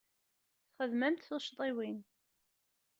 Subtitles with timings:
[0.75, 1.99] Txedmemt tuccḍiwin.